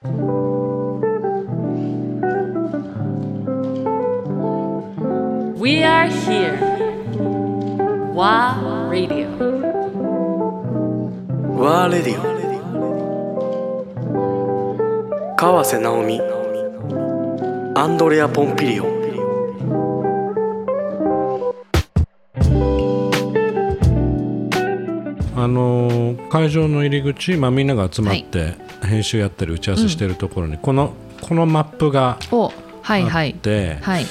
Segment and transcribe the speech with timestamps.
[0.00, 0.10] We
[5.82, 6.54] are here.
[8.14, 9.26] WA Radio.
[11.58, 12.22] ワーレディオ
[15.36, 16.20] 川瀬直美。
[17.74, 18.98] アンドレア・ポンピリオン
[25.34, 32.52] あのー会場の入り口、まあ、みんなが集まって編集やったり打ち合わせしてるところに、このこのマップがお
[32.82, 33.30] はいあはい。
[33.30, 34.06] って、はい。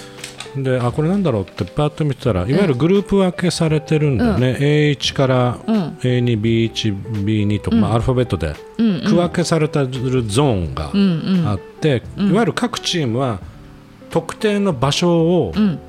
[0.56, 5.76] であこれなんだろうってパッと見てたらいわゆるグループ分けされてるんだよね、A1 からうん。
[6.02, 9.02] A2B1B2 とか、まあ、アルファベットでうんうん。
[9.04, 9.90] 区分けされたる
[10.24, 11.48] ゾーンがうんうん。
[11.48, 13.40] あって、いわゆる各チームは
[14.10, 15.80] 特定の場所をうん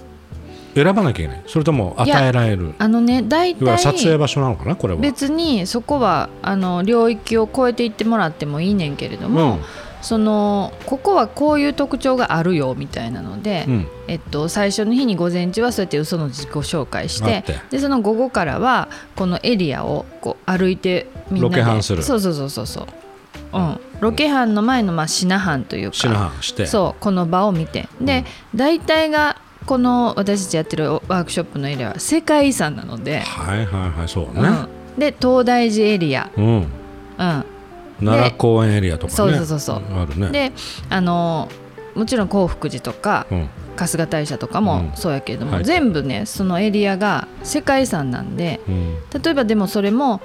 [0.83, 1.43] 選ばなきゃいけない。
[1.47, 2.75] それとも与えられる。
[2.79, 5.01] あのね大いわゆる撮影体場所なのかなこれは。
[5.01, 9.61] 別にそこはあの領域を超えていってもらってもいいねんけれども、うん。
[10.01, 13.87] そのここはこういう特徴があるよみたいなので、うん。
[14.07, 22.03] えっと、最初の日に午前中はそうやって嘘の自己紹介してでその午後からはこのエリアをこう歩いてみんなでロケハンする。
[22.03, 26.67] そうそうそうそうそう、うん、ロケハンの前のまあシナハンというかシナハンして。
[26.67, 27.89] そうこの場を見て。
[28.01, 29.37] で大体が
[29.69, 36.47] この私たちやってるワークショップのエリアは世界遺産なので、はいはいはいそうね、うん、で東大寺エリア、うん。
[36.47, 36.67] うん、
[37.17, 37.45] 奈
[38.01, 39.17] 良公園エリアとかね。
[39.17, 39.83] そうそうそうそう。
[39.95, 40.31] あるね。
[40.31, 40.53] で
[40.89, 41.51] あの
[41.95, 43.51] もちろん興福寺とかうん。
[43.77, 45.65] 春日大社とかもそうやけれども、はい。
[45.65, 48.97] 全部ねそのエリアが世界遺産なんでうん。
[49.23, 50.23] 例えばでもそれも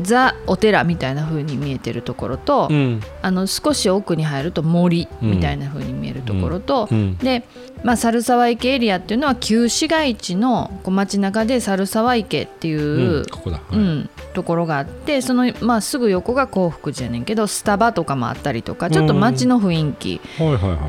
[0.00, 3.00] ザ・お寺みたいな風に見えてるところと、うん。
[3.22, 7.16] あの少し奥に入ると森みたいな風に見えるところと、うん。
[7.18, 7.44] で、
[7.82, 13.26] まあ、猿沢池エリアっていうのは旧市街地のこう街中で猿沢池っていう、うん。
[13.30, 13.76] ここだ、はい。
[13.76, 20.20] うん、ところがあってその、まあ、すぐ横が幸福寺やねんけどスタバとかもあったりとかちょっと街の雰囲気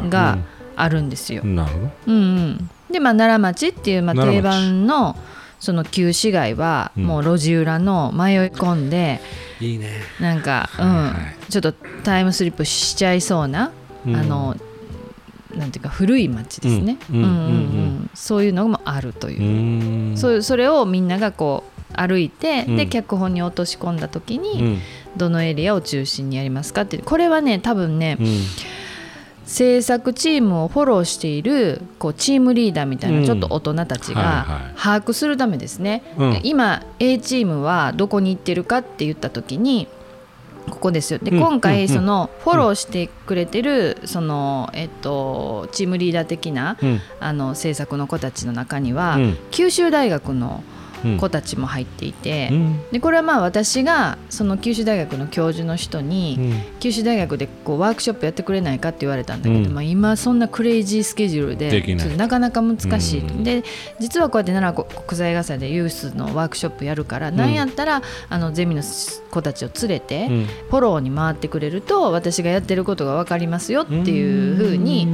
[0.10, 0.38] が
[0.76, 1.44] あるんですよ。
[1.44, 1.68] うんうん
[2.08, 5.16] うん、で、まあ、奈良町っていう、まあ、定番の
[5.60, 7.04] その旧市街はうん。
[7.06, 9.22] もう路地裏の迷い込んで、
[9.60, 9.90] いいね。
[10.20, 11.36] なんか、はいはい。
[11.44, 11.74] うん、ちょっと
[12.04, 13.72] タイムスリップしちゃいそうな、
[14.06, 14.16] うん。
[14.16, 14.56] あの
[15.56, 17.40] なんていうか古い町ですね、うんうんうんうん。
[18.04, 20.18] んそういうのもあるという。
[20.18, 22.78] そうそれをみんながこう歩いて、うん。
[22.78, 24.80] で脚本に落とし込んだ時に、うん。
[25.18, 28.28] どのエリアを中心にやりますかってこれはね多分ね、うん
[29.46, 33.22] 制作チームをフォローしているこうチームリーダーみたいうん。
[33.22, 34.74] なちょっと大人たちはいがはい。
[34.76, 36.40] 把握するためですね、うん。
[36.44, 39.88] 今 A チームはどこに行ってるかって言った時に
[40.70, 41.20] ここですよ。
[41.22, 41.40] でうん。
[41.40, 47.00] 今回そのフォローしてくれてるその、えっと、チームリーダー的なうん。
[47.20, 49.38] あの制作の子たちの中には、うん。
[49.52, 50.75] 九州大学のうん
[51.20, 52.80] 子たちも入っていて、うん。
[52.92, 56.80] でこれはまあ私がその九州大学の教授の人に、うん。
[56.80, 59.74] 九州大学でこうワークショップやってくれないかって言われたんだけど、うん。
[59.74, 63.44] まあ、今そんなクレイジースケジュールでななかなか難しい、うん。
[63.44, 63.64] で
[64.00, 68.82] 実はこうやって奈良国際映画祭でユースのワークショップやるから、なんやったらあのゼミの
[69.32, 70.46] 子たちを連れて、うん。
[70.46, 75.08] フォローに回ってくれると私がやってることが分かりますよっていうふうに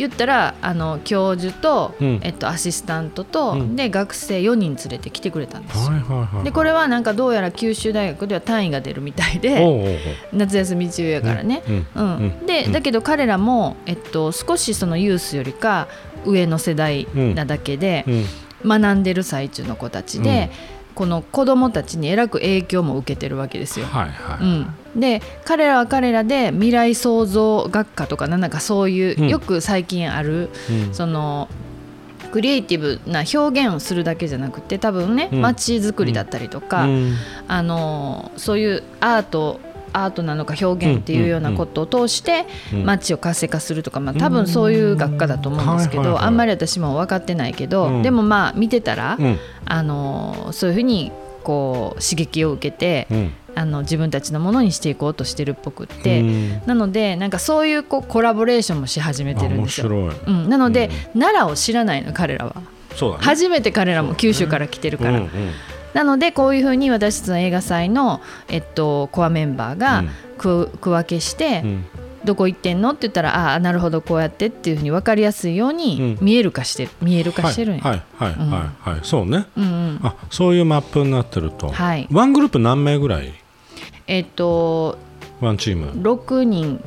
[0.00, 2.20] 言ったらあの教授と、うん。
[2.22, 3.76] えっと、アシスタントと、うん。
[3.76, 5.92] で学生4人連れてきてくれたんですよ。
[5.92, 10.00] はいはいはいでこれはなんかどうやら九州大学では単位が出るみたいで。
[10.32, 11.62] 夏休み中やからね。
[11.68, 11.86] うん。
[11.94, 12.16] うん。
[12.16, 12.46] うん。
[12.46, 12.72] で、うん。
[12.72, 15.88] だけど彼らも、えっと、少しそのユースよりか
[16.24, 18.24] 上の世代なだけでうん。
[18.80, 20.50] 学んでる最中の子たちで、
[20.94, 23.86] この子どもたちにえらく影響も受けてるわけですよ。
[23.86, 24.44] はいはい。
[24.44, 29.28] うん、で彼らは彼らで未来創造学科とかなんかそういう、うん。
[29.28, 30.94] よく最近あるうん。
[30.94, 31.48] その
[32.32, 35.40] クリエイティブな表現をするだけじゃなくて多分ねうん。
[35.40, 37.14] 街づくりだったりとか、うん。
[37.48, 39.60] あのそういうアート
[39.92, 42.84] アートなのか表現っていうようなことを通してうん。
[42.84, 48.02] 街を活性化するとか、まあ、多分そういう学科だと思うんですけど、あんまり私も分かってないけど、うん。
[48.02, 49.38] でもまあ見てたら、うん。
[49.64, 51.12] あのそういうふうに
[51.42, 56.62] こう刺激を受けて、うんあの自分たちのものにしていこうとしてるっぽくって、うん。
[56.66, 59.88] なのでなんかそういうこうコラボレーションもし始めてるん面ですよ。
[59.88, 62.62] うん、なので、奈良を知らないの彼らは。
[62.96, 63.24] そうだね。
[63.24, 65.30] 初めて彼らも九州から来てるから、うんうん。
[65.94, 70.10] なのでこういうふうに私たちの映画祭の、えっと、コアメンバーがうん。
[70.38, 71.84] 区,、区分けして、うん。
[72.24, 76.24] どこ行ってんのって言ったらああなるほどこうやってっていうふうに分かりやすいようにうん。
[76.24, 78.02] 見える化してる、見える化してるんや、はい。
[78.16, 78.32] はい。
[78.32, 78.48] はい。
[78.48, 78.90] はい。
[78.90, 79.00] はい。
[79.02, 79.46] そうね。
[79.56, 81.68] うんうん、あそういうマップになってると。
[81.68, 82.06] はい。
[82.10, 83.32] ワングループ何名ぐらい
[84.10, 84.98] えっと
[85.40, 85.86] ワンチーム。
[85.92, 86.82] 6人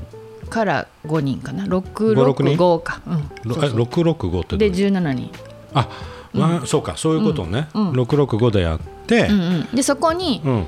[0.50, 1.66] から5人かな。
[1.66, 3.80] 六人？665か、うん、ろそうそう。
[3.80, 5.32] え665ってどでういう？17人、
[5.74, 5.90] あ
[6.34, 7.70] ワンそうかそういうことね。
[7.74, 7.90] うん。
[7.92, 8.02] うん。
[8.02, 9.28] 665でやって。
[9.28, 10.68] うんうん、でそこにうん。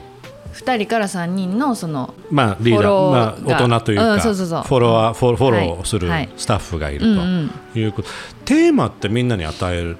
[0.53, 4.63] 2人から3人のそのまあリーダー、まあ、大人というか、うんそうそうそう。
[4.63, 6.29] フォロワーフォフォロはいーするはい。
[6.37, 7.51] スタッフがいるうんうん。
[7.73, 8.07] ということ、
[8.45, 9.97] テーマってみんなに与える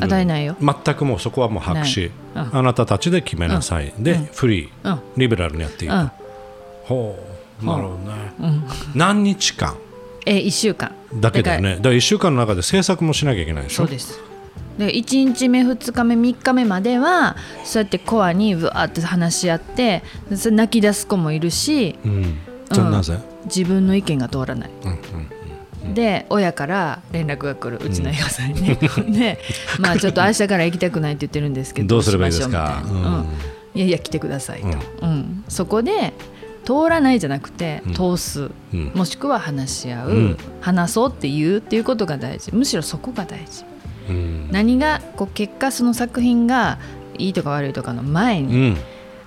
[0.00, 0.56] 与えないよ。
[0.60, 5.00] 全くもうそこはもう白紙、あなたたちで決めなさい、で、フリー、うん。
[5.16, 6.10] リベラルにやっていいと、うん。
[6.84, 7.18] ほ
[7.62, 7.66] う。
[7.66, 8.62] なるほどね、
[8.94, 9.74] 何日間？
[10.26, 10.92] え1週間。
[11.14, 11.76] だけだよね。
[11.76, 13.76] だから1週間の中で制作もしなきゃいけないでしょ？
[13.78, 14.20] そうです。
[14.78, 17.34] で1日目2日目3日目までは
[17.64, 22.38] そうやってコアにぶわーって話し合って泣き出す子もいるしうん。
[22.70, 24.98] なぜ、自分の意見が通らない、うんうん
[25.94, 28.62] で親から連絡が来るうちの映画さんに。
[28.62, 28.76] ね、
[29.08, 29.38] で
[29.78, 32.82] まあちょっと明日から行きたくないって言ってるんですけど どうすればいいですか？
[32.86, 33.04] どうん。
[33.04, 33.24] うん。
[33.74, 34.68] いやいや来てくださいと、
[35.02, 35.44] うん。
[35.48, 36.12] そこで
[36.64, 38.92] 通らないじゃなくて通す、うん。
[38.94, 40.36] もしくは話し合う、うん。
[40.60, 42.54] 話そうって言うっていうことが大事。
[42.54, 43.64] むしろそこが大事。
[44.08, 44.48] うん。
[44.50, 46.78] 何がこう結果その作品が
[47.18, 48.76] いいとか悪いとかの前に、うん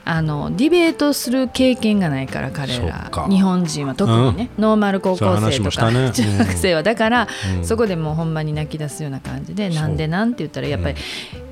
[0.04, 3.12] あのディベートする経験がないから彼ら。
[3.30, 6.12] 日本人は特にね、ノーマル高校生とか、ね。
[6.12, 6.84] 中学生は。
[6.84, 7.28] だから、
[7.58, 7.66] うん。
[7.66, 9.82] そこでもうほんまに泣き出すような感じでそう。
[9.82, 10.98] なんでなんて言ったらやっぱり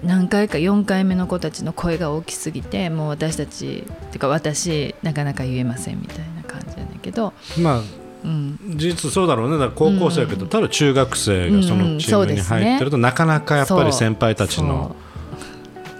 [0.03, 7.81] 何回か4回目の子たちの声が大きすぎてもう私たちっていうか私なかなか言えませんみたいな感じなんだけど、まあ
[8.23, 9.57] うん、事実そうだろうね。
[9.57, 14.95] だから高校生だけど、ただ中学生がそのチームに入ってると、なかなかやっぱり先輩たちの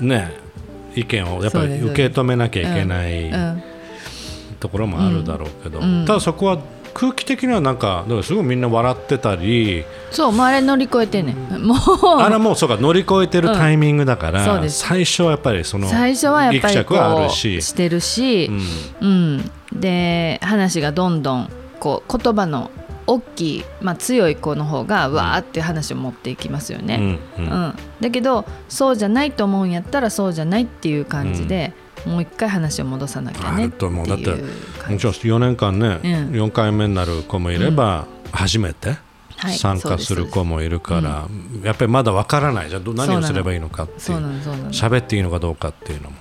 [0.02, 0.39] ね
[1.00, 3.64] 意見をやっぱり受け止めなきゃいけないうん
[4.60, 6.60] ところもあるだろうけど、うんただそこは
[6.94, 11.34] 空気的にはなんかすごいみんな笑ってたり、そうもうあれ乗り越えてね。
[11.34, 11.78] もう。
[12.20, 17.62] あれはもうそうか乗り越えてるタイミングだから、うん最初はやっぱりその最初はやっぱりこうるし。
[17.62, 18.50] してるし、
[19.02, 19.52] うん。
[19.72, 21.50] うん、で話がどんどん
[21.80, 22.72] こう言葉の
[23.10, 27.52] 大きい、まあ、強い子の方がわーって話を持っていきますよね、うんうん。
[27.52, 27.74] うん。
[28.00, 31.74] だけどそうじゃないと思うんやったらそうじゃないっていう感じで、
[32.06, 34.16] もう一回話を戻さなきゃねっていうもちろん
[34.96, 36.32] 4年間ね、うん。
[36.34, 38.98] 4回目になる子もいれば、初めて
[39.38, 41.28] はい参加する子もいるから、
[41.64, 42.70] やっぱりまだわからない。
[42.70, 46.18] じゃんど何をすればいいのかっていそう喋っていいのかどうかっていうのも。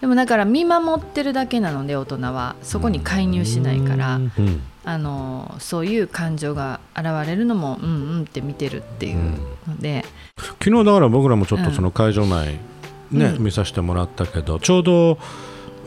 [0.00, 2.54] でもだから見守ってるだけなので大人は。
[2.62, 9.16] そこに介入しないから、うんあのそういう感情が現れるのもうんうんって見てるっていう
[9.68, 10.04] ので、
[10.62, 12.58] 昨日だから僕らもちょっとその会場内、
[13.10, 15.18] ね見させてもらったけどちょうど、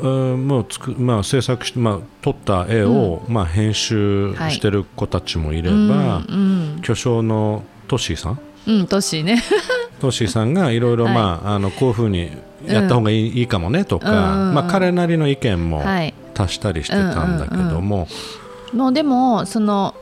[0.02, 8.40] うんもうつくまあ、制作して、まあ、撮った絵を、まあ、編集してる子たちもいれば、うん巨匠のトッシーさん？
[8.68, 9.42] うん、うん、トッシーね。
[10.02, 11.14] トッシーさんがいろいろはい。
[11.14, 12.32] まああのこういうふうに
[12.66, 14.54] やった方がいい,、いいかもねとか、うんうんうん。
[14.56, 16.14] まあ、彼なりの意見もはい。
[16.38, 18.08] 足したりしてたんだけども、
[18.74, 19.96] もうでもその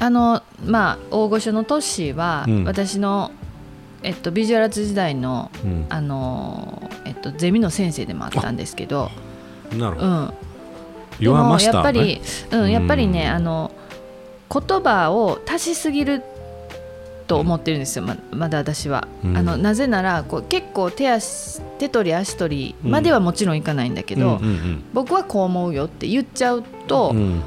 [0.00, 2.64] あのまあ大御所のトッシーは、うん。
[2.64, 3.30] 私の
[4.02, 5.86] えっとビジュアルアーツ時代のうん。
[5.88, 9.10] あのえっとゼミの先生でもあったんですけど、
[9.72, 10.34] なるほど、うん、
[11.20, 12.20] でもやっぱり、
[12.50, 13.70] うん、やっぱりね、うんあの
[14.52, 16.22] 言葉を足しすぎる
[17.26, 19.36] と思ってるんですよままだ私は、うん。
[19.36, 27.42] あのなぜならこう結構手足手取り足取りまではもちろんいかないんだけど、うんうん僕はこう思うよって言っちゃうと、うんうん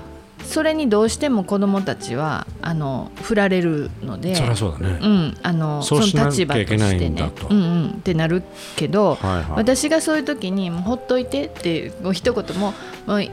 [0.48, 7.32] それにどうしても子どもたちはあの振られるのでそりゃそうだね、うん、あのその立場ときゃいけないしてね。
[7.50, 8.44] うんうんってなる
[8.76, 12.74] けど、はいはい私がそういう時にもうほっといてってこう一言も
[13.06, 13.32] もう言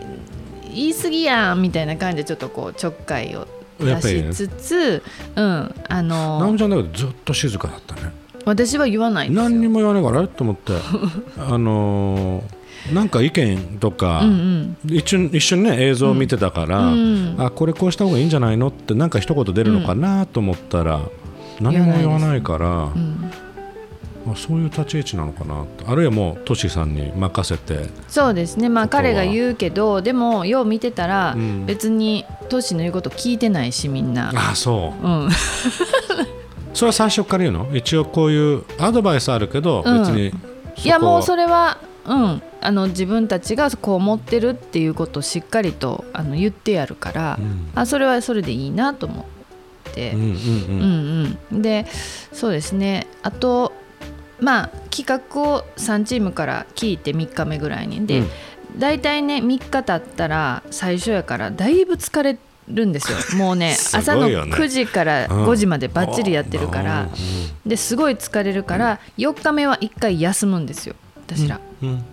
[0.89, 3.47] い過ぎやんみたいな感じでちょっとこうちょっかいを
[3.79, 5.03] 出しつつ、
[5.37, 8.13] うんあ直美のちゃんだけどずっと静かだったね。
[8.44, 9.31] 私は言わない。
[9.31, 10.73] 何にも言わないからと思って。
[11.39, 14.96] あのーなんか意見とか、うんうん。
[14.96, 21.00] 一瞬一瞬ね映像を見てたから、うんあこれこうした方がいいんじゃないのってなんか一言出るのかなと思ったら、
[21.60, 23.31] 何も言わないからうん。
[24.26, 28.69] あそういう立ち位置なのかなとあるいはもうトシさんに任せてそうですね。
[28.69, 31.67] まあ彼が言うけどでもよう見てたら、うん。
[31.67, 34.32] 別にトシの言うこと聞いてないしみんな。
[34.34, 35.06] あそう。
[35.06, 35.31] うん、
[36.72, 37.69] それは最初から言うの？
[37.74, 39.98] 一応こういうアドバイスあるけど、うん。
[40.00, 40.32] 別に
[40.82, 47.71] いやもうそれれは、うん、あの自分たちがこう思ってるっていうことをしっかりとあの言ってやるから、うん。
[47.75, 49.27] あそれはそれでいいなと思
[49.91, 50.33] って、うんうんうん。
[50.33, 51.63] うんうん。
[51.63, 51.85] で
[52.33, 53.06] そうですね。
[53.23, 53.75] あと
[54.41, 58.06] まあ企画を3チームから聞いて3日目ぐらいに。
[58.06, 58.29] で、うん。
[58.79, 63.19] 大体ね3日経ったら最初やからだいぶ疲れるんですよ。
[63.37, 64.53] もうね す朝のごいよね。
[64.56, 65.47] 9時からうん。
[65.47, 67.11] 5時までばっちりやってるから、
[67.67, 70.94] ですごい疲れるから4日目は1回休むんですよ。
[71.27, 71.61] 私ら。
[71.83, 72.05] うんうんうん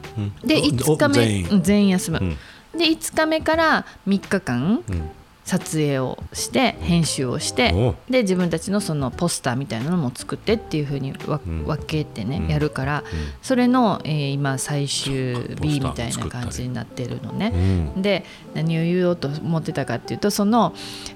[0.43, 1.89] でお5日目全員。
[1.89, 2.37] 休む、うん。
[2.77, 5.09] で5日目から3日間うん。
[5.43, 11.65] 撮影をして編集をしておで自分たちのそのポスターみたいなのも作ってっていう風にわうん。
[11.65, 12.47] 分けてね、うん。
[12.47, 13.03] やるから、
[13.41, 17.51] それの、えー今最終日みたいな感じになってるのね。
[17.95, 18.01] うん。
[18.01, 20.73] で何を言おうと思ってたかっていうとその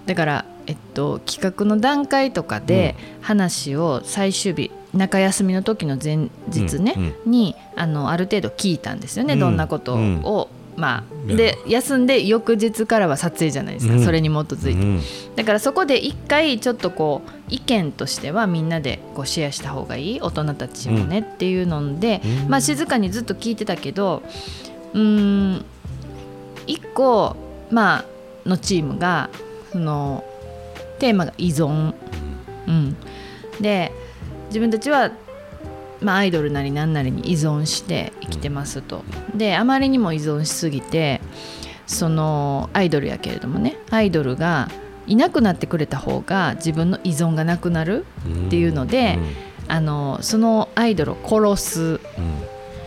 [0.08, 9.40] だから、えっと、企画の段階とかで話を最終日中休みの時の前日ね、うんにあのある程度聞いたんですよね、うん。
[9.40, 10.50] どんなことを。
[10.78, 11.38] まあ、や。
[11.38, 14.04] で休んで翌日からは撮影じゃないですか、うん。
[14.04, 15.02] それに基づいて、うん。
[15.36, 22.50] だからそこで一回ちょっとこう意見としてはみんなでこうシェアした方がいい大人たちもねっていうので、うん。
[22.50, 24.22] まあ静かにずっと聞いてたけど
[24.94, 25.66] うーん
[26.68, 27.38] 一個
[27.72, 28.06] まあ
[28.50, 29.30] のチームが
[29.72, 30.24] その
[31.00, 31.94] テーマが依存、
[32.68, 32.96] うん、
[33.60, 33.92] で
[34.48, 35.12] 自分たちは、
[36.02, 39.04] まあ、アイドルなり何なりに依存して生きてますと。
[39.36, 41.22] であまりにも依存しすぎて
[41.88, 44.70] そのアイドルやけれどもねアイドルが
[45.08, 48.06] いなくなってくれた方が自分の依存がなくなる
[48.48, 49.20] っていうので、
[49.68, 51.82] あのそのアイドルを殺す。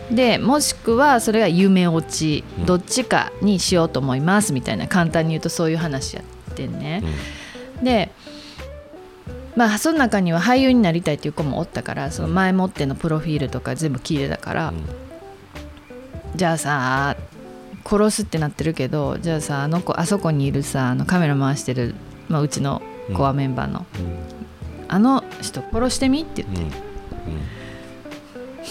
[0.09, 0.15] うん。
[0.15, 2.65] でもしくはそれが夢落ちうん。
[2.65, 7.03] どっちかにしようと思いますみたいな簡単に言うとそういう話やってんね。
[7.81, 8.11] で
[9.55, 14.73] まあその中には俳優になりたいっていう子もおったからその前もってのプロフィールとか全部聞いてたから、
[16.35, 17.17] じゃあさ
[17.85, 21.95] 殺すってなってるけどじゃあさあの子あそこにいるさあのカメラ回してる、
[22.27, 22.81] まあ、うちの
[23.15, 23.85] コアメンバーの、
[24.87, 26.71] あの人殺してみって言っ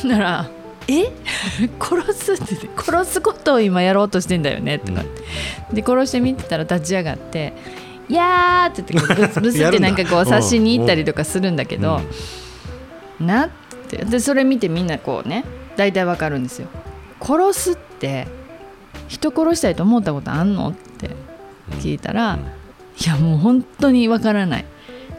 [0.03, 0.51] て、なら
[0.87, 1.07] 「え？
[1.81, 5.03] 殺す?」って言って「殺すことを今やろうとしてんだよね」とか、
[5.73, 7.53] で殺してみって言ったら立ち上がって
[8.09, 10.31] 「いやー」って言ってブスブスって なんかこうやるん。
[10.31, 12.01] だ刺しに行ったりとかするんだけど
[13.21, 13.49] 「な」っ
[13.89, 14.05] て。
[14.05, 15.45] でそれ見てみんなこうね
[15.77, 16.69] 大体わかるんですよ。
[17.21, 18.29] 殺すって
[19.09, 21.11] 人殺したいと思ったことあんのって
[21.81, 22.39] 聞いたら、
[23.03, 24.65] いやもう本当にわからない。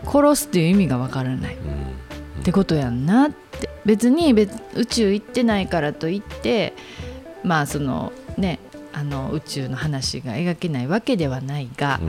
[0.05, 1.55] 殺すっていう意味がわからない。
[1.55, 3.69] ってことやんなって。
[3.86, 6.74] 別に別宇宙行ってないからといって
[7.43, 8.60] まあそのね
[9.00, 12.01] あの宇宙の話が描けないわけではないが、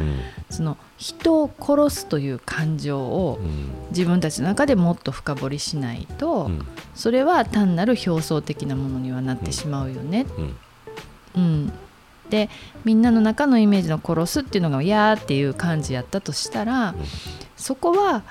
[0.51, 3.39] その人を殺すという感情を
[3.91, 6.51] 自分たちの中でもっと深掘りしないと、
[6.97, 10.27] それは単なる表層的なものにはなってしまうよね。
[11.37, 11.73] うん。
[12.29, 12.49] で
[12.85, 16.97] みんなの中のイメージの殺すっていうのが「やー」っていう感じやったとしたら、
[17.57, 18.25] そこは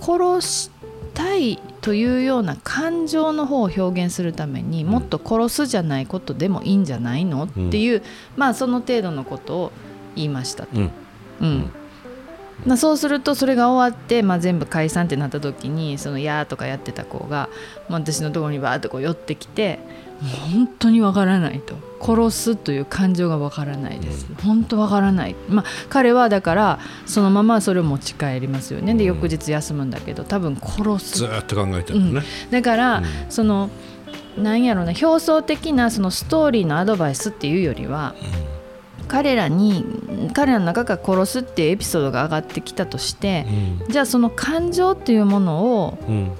[0.00, 0.70] 殺し
[1.12, 7.44] たいというような感情の方を表現するためにもっと殺すじゃないことでもいいんじゃないの？
[7.44, 8.02] っていう、
[8.36, 9.72] まあその程度のことを
[10.14, 10.78] 言いましたと。
[10.78, 10.90] うん。
[11.40, 11.72] うん
[12.66, 17.48] まあ、そうするとそれが終わって、まあ、全部解散ってなった時にその「やー」とかやってた子が、
[17.88, 19.78] まあ、私のところにバーッとこう寄ってきて
[20.20, 28.94] 「もう本当にわからない」と「殺す」という感情がわからないです、本当わからない、まあ、彼はだからそのままそれを持ち帰りますよね。
[28.94, 31.18] で翌日休むんだけど多分殺す。
[31.18, 32.22] ずーっと考えてるのね。
[32.50, 33.04] だから、うん。
[33.28, 33.70] その
[34.38, 38.14] なんやろな表層的なそのストーリーのアドバイスっていうよりは、
[39.10, 43.46] 彼らに彼らの中から殺すっていうエピソードが上がってきたとして、
[43.88, 46.32] じゃあその感情っていうものをうん。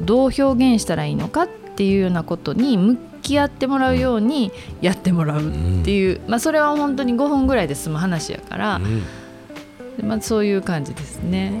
[0.00, 4.50] どう表現したらいいのかっていうようなことに向き合ってもらうように
[4.80, 10.08] やってもらうっていう、まあ、それは本当に5分ぐらいで済む話やから、うん。
[10.08, 11.52] まあ、そういう感じですね。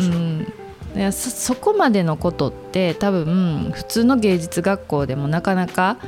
[0.00, 0.52] うん。
[0.94, 5.98] いやそそこまでのことって多分普通の芸術学校でもなかなか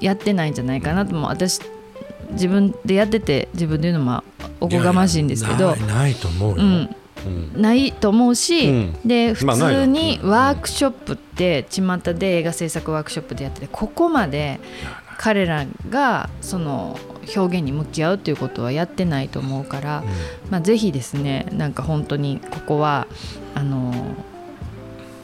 [0.00, 1.60] やってないんじゃないかなとも私
[2.32, 4.24] 自分でやってて自分で言うのも
[4.60, 7.62] おこがましいんですけどないないと思うよ、うん、うん。
[7.62, 8.92] ないと思うし、うん。
[9.04, 10.30] で普通にうん。
[10.30, 14.60] ワークショップって巷で映画制作ワークショップでやっててここまで
[15.18, 16.98] 彼らがその
[17.36, 20.04] 表現に向き合うっていうことはやってないと思うから、
[20.50, 23.06] まあ、ぜひですねなんか本当にここは
[23.54, 23.92] あの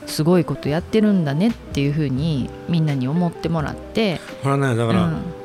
[0.06, 5.43] すごいことやってるんだねっていうふうにみんなに思ってもらって、これはねだから、うん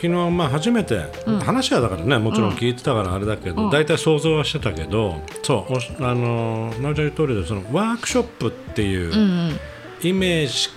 [0.00, 1.38] 昨日まあ初めて、うん。
[1.40, 3.70] 話はだからねもちろん聞いてたからあれだけど、うん。
[3.70, 9.58] 大体想像はしてたけどそうあのなおちゃん言う通りでそのワークショップっていううんうん。
[10.02, 10.70] イメージ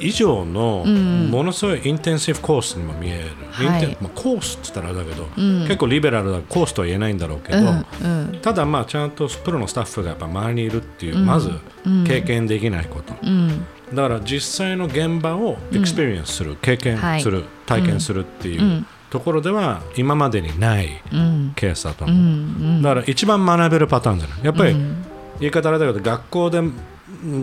[0.00, 1.30] 以上のうんうん。
[1.30, 3.84] ものすごいインテンシブコースにも見える、はい。
[3.84, 5.60] インテンまあ、コースって言ったらあれだけど、うん。
[5.62, 7.86] 結構リベラルだコースとは言えないんだろうけど、うん
[8.30, 8.38] うん。
[8.42, 11.26] ただまあちゃんとプロのスタッフがやっぱ周りにいるっていう、うん。
[11.26, 11.50] まず
[11.86, 12.04] うん。
[12.04, 17.22] 経験できないこと、うんだから実際の現場を experience する、経験はい。
[17.22, 18.86] する、体験するっていう、うん。
[19.10, 21.52] ところでは今までにないうん。
[21.54, 22.08] ケースだとう。
[22.08, 22.82] 思う、ん。
[22.82, 24.38] だから一番学べるパターンじゃない。
[24.42, 25.04] やっぱりうん。
[25.38, 26.60] 言い方あれだけど学校で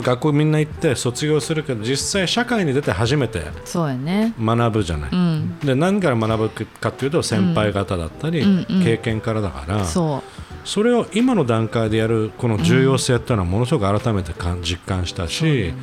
[0.02, 4.34] 学校みんな行って卒業するけど実際社会に出て初めてそうやね。
[4.40, 5.60] 学ぶじゃない、うん。
[5.60, 10.24] で何から学ぶかっていうと先輩方だったり、うんうん経験からだから、そ
[10.66, 15.74] それを今の段階でやるこの重要性っていうのはものすごく改めてか実感したし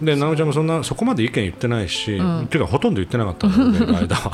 [0.00, 2.42] で直美ちゃんもそんなそこまで意見言ってないし、うん。
[2.42, 4.30] っていうかほとんど言ってなかったんだよね間は。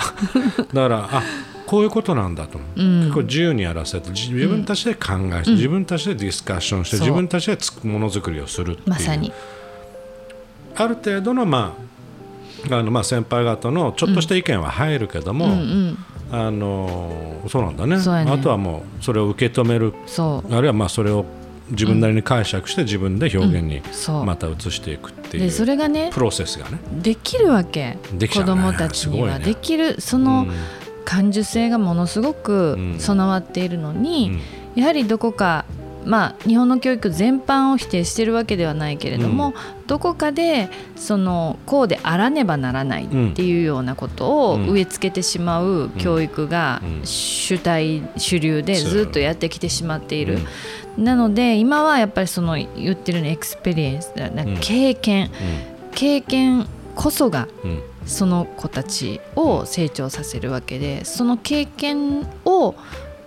[0.72, 1.22] だからあ
[1.66, 2.58] こういうことなんだと。
[2.58, 3.00] 思う、うん。
[3.02, 8.90] 結構自由にやらせて自自分たちで考えて、自分たちでディスカッションして自分たちでつものづくりをするっていう。
[8.90, 9.32] まさに。
[10.76, 11.74] ある程度の,、ま
[12.70, 15.52] ああのまあ、先輩方のちょっとした意見は入るけども、うん。
[15.52, 17.96] うんあのそうなんだね。
[17.96, 18.30] ね。
[18.32, 19.94] あとはもうそれを受け止める。
[20.06, 20.54] そう。
[20.54, 21.24] あるいはまあそれを
[21.70, 23.82] 自分なりに解釈して自分で表現に
[24.24, 26.80] また移していくっていうでそれがねプロセスがね。
[27.00, 27.96] できるわけ。
[28.12, 28.28] ね。
[28.28, 29.38] 供たちには。
[29.38, 33.00] できるそのうん感受性がものすごくうん。
[33.00, 34.40] 備わっているのに、
[34.74, 34.80] うん。
[34.82, 35.64] やはりどこか
[36.04, 39.54] まあ日本の教育全般を否定してるわけではないけれども、
[39.88, 44.68] どこかでそのこうであらねばならないっていうようなことをうん。
[44.68, 47.06] 植え付けてしまう教育がうん。
[47.06, 50.38] 主体主流でずっとやってきてしまっている。
[50.98, 54.54] なので今はやっぱりその言ってるのエクスペリエンスだなん。
[54.54, 55.30] か経験、
[55.94, 62.74] 経験こそがうんうんその子たちを成長させるわけでその経験を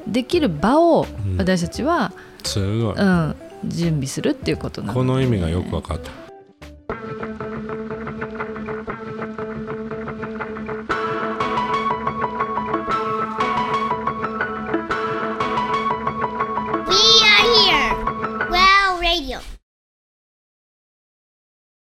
[0.08, 1.38] できる場をうん。
[1.38, 2.12] 私たちは、
[2.44, 2.96] すごい。
[2.96, 6.12] うん準備するっていうことなのこの意味がよく分かった